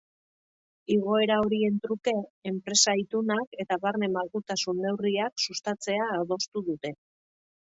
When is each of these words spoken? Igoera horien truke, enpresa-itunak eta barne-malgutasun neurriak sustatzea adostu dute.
Igoera 0.95 1.35
horien 1.41 1.75
truke, 1.83 2.13
enpresa-itunak 2.51 3.53
eta 3.65 3.79
barne-malgutasun 3.85 4.83
neurriak 4.87 5.47
sustatzea 5.47 6.09
adostu 6.17 6.65
dute. 6.73 6.95